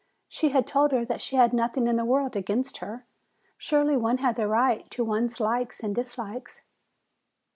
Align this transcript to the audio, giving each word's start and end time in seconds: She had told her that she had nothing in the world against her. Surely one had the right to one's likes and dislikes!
She 0.27 0.49
had 0.49 0.65
told 0.65 0.93
her 0.93 1.05
that 1.05 1.21
she 1.21 1.35
had 1.35 1.53
nothing 1.53 1.85
in 1.85 1.95
the 1.95 2.03
world 2.03 2.35
against 2.35 2.77
her. 2.77 3.05
Surely 3.55 3.95
one 3.95 4.17
had 4.17 4.35
the 4.35 4.47
right 4.47 4.89
to 4.89 5.03
one's 5.03 5.39
likes 5.39 5.81
and 5.83 5.93
dislikes! 5.93 6.61